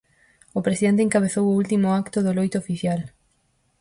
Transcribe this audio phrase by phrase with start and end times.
[0.57, 3.01] O presidente encabezou o último acto do loito oficial.